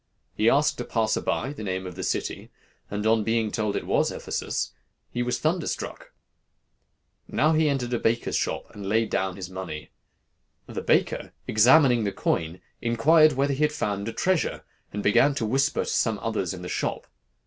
[0.33, 2.49] He asked a passer by the name of the city,
[2.89, 4.71] and on being told it was Ephesus,
[5.11, 6.11] he was thunderstruck.
[7.27, 9.91] Now he entered a baker's shop, and laid down his money.
[10.65, 15.45] The baker, examining the coin, inquired whether he had found a treasure, and began to
[15.45, 17.05] whisper to some others in the shop.